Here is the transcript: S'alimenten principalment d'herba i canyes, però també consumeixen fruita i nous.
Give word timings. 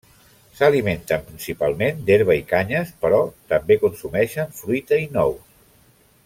S'alimenten 0.59 1.27
principalment 1.27 2.01
d'herba 2.07 2.37
i 2.39 2.41
canyes, 2.53 2.95
però 3.05 3.21
també 3.53 3.79
consumeixen 3.85 4.57
fruita 4.63 5.01
i 5.07 5.07
nous. 5.21 5.47